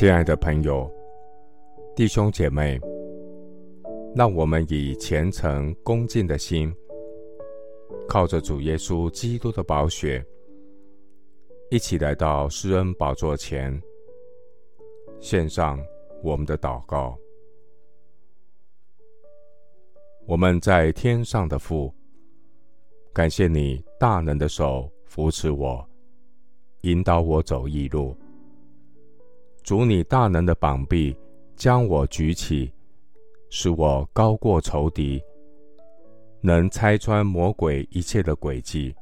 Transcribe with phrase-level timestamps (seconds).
[0.00, 0.90] 亲爱的朋友、
[1.94, 2.80] 弟兄姐妹，
[4.16, 6.74] 让我们以虔诚恭敬的心，
[8.08, 10.24] 靠着主耶稣基督的宝血，
[11.70, 13.78] 一起来到施恩宝座前，
[15.20, 15.78] 献上
[16.22, 17.14] 我们的祷告。
[20.26, 21.94] 我们在天上的父，
[23.12, 25.86] 感谢你大能的手扶持我，
[26.84, 28.16] 引导我走义路。
[29.70, 31.16] 主，你大能的膀臂
[31.54, 32.72] 将我举起，
[33.50, 35.22] 使我高过仇敌，
[36.40, 38.92] 能拆穿魔鬼一切的诡计。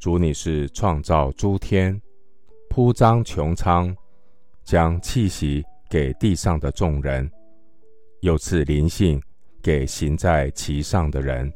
[0.00, 2.02] 主，你是创造诸天、
[2.68, 3.96] 铺张穹苍、
[4.64, 7.30] 将气息给地上的众人，
[8.22, 9.22] 又赐灵性
[9.62, 11.48] 给行在其上的人。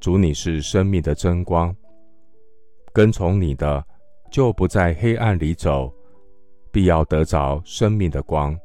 [0.00, 1.76] 主，你是生命的真光，
[2.94, 3.85] 跟从你的。
[4.30, 5.92] 就不在黑暗里走，
[6.70, 8.58] 必要得着生命的光。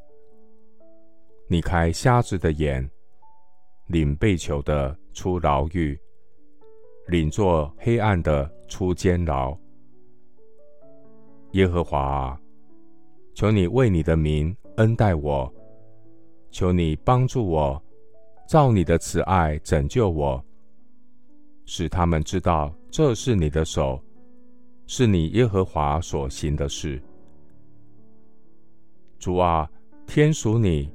[1.47, 2.89] 你开瞎子的眼，
[3.87, 5.99] 领被囚的出牢狱，
[7.07, 9.57] 领坐黑暗的出监牢。
[11.51, 12.39] 耶和华啊，
[13.33, 15.53] 求你为你的名恩待我，
[16.49, 17.81] 求你帮助我，
[18.47, 20.43] 照你的慈爱拯救我，
[21.65, 24.01] 使他们知道这是你的手。
[24.93, 27.01] 是你耶和华所行的事，
[29.17, 29.65] 主啊，
[30.05, 30.93] 天属你，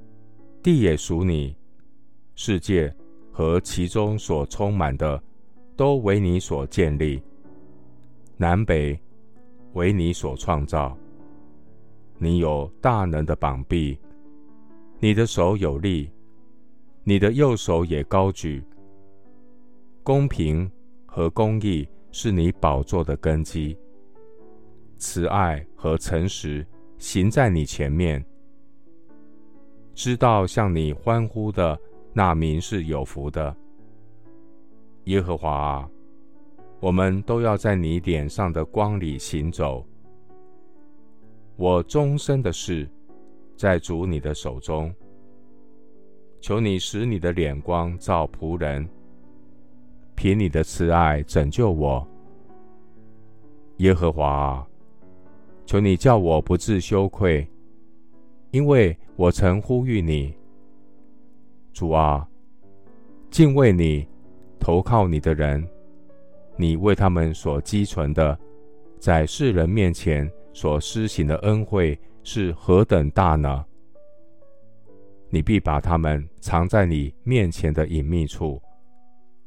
[0.62, 1.56] 地也属你，
[2.34, 2.94] 世界
[3.32, 5.18] 和其中所充满的，
[5.76, 7.22] 都为你所建立，
[8.36, 9.00] 南北
[9.72, 10.94] 为你所创造。
[12.18, 13.98] 你有大能的膀臂，
[15.00, 16.10] 你的手有力，
[17.02, 18.62] 你的右手也高举。
[20.02, 20.70] 公平
[21.06, 23.74] 和公义是你宝座的根基。
[24.98, 26.66] 慈爱和诚实
[26.96, 28.24] 行在你前面，
[29.94, 31.78] 知道向你欢呼的
[32.14, 33.54] 那民是有福的。
[35.04, 35.90] 耶和华啊，
[36.80, 39.86] 我们都要在你脸上的光里行走。
[41.56, 42.88] 我终身的事
[43.54, 44.94] 在主你的手中，
[46.40, 48.88] 求你使你的脸光照仆人，
[50.14, 52.06] 凭你的慈爱拯救我。
[53.76, 54.66] 耶和华啊。
[55.66, 57.44] 求你叫我不自羞愧，
[58.52, 60.32] 因为我曾呼吁你。
[61.72, 62.26] 主啊，
[63.32, 64.06] 敬畏你、
[64.60, 65.68] 投靠你的人，
[66.56, 68.38] 你为他们所积存的，
[69.00, 73.64] 在世人面前所施行的恩惠是何等大呢？
[75.30, 78.62] 你必把他们藏在你面前的隐秘处，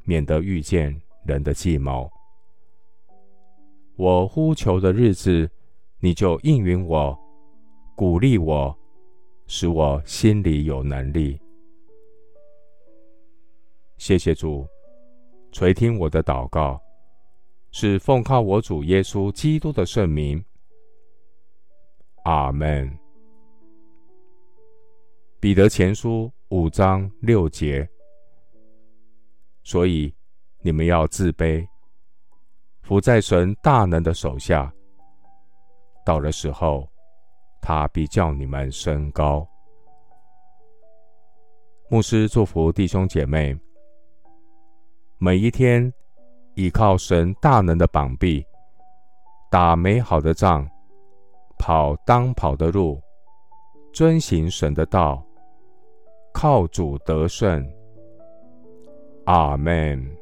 [0.03, 0.94] 免得遇见
[1.24, 2.12] 人的计谋。
[3.96, 5.50] 我呼求的日子。
[6.02, 7.18] 你就应允我，
[7.96, 8.74] 鼓励我，
[9.48, 11.38] 使我心里有能力。
[13.98, 14.66] 谢谢主，
[15.52, 16.82] 垂听我的祷告，
[17.72, 20.42] 是奉靠我主耶稣基督的圣名。
[22.24, 22.90] 阿门。
[25.42, 27.88] 彼得前书五章六节，
[29.64, 30.14] 所以
[30.62, 31.68] 你们要自卑，
[32.81, 34.74] 伏在神大能的手下。
[36.06, 36.88] 到了时候，
[37.62, 39.48] 他必叫你们升高。
[41.90, 43.58] 牧师祝福弟兄姐妹，
[45.18, 45.92] 每一天
[46.56, 48.46] 依靠神大能的膀臂，
[49.50, 50.70] 打美好的仗，
[51.58, 53.02] 跑当跑的路，
[53.92, 55.24] 遵行神的道，
[56.34, 57.68] 靠主得胜。
[59.26, 60.19] 阿门。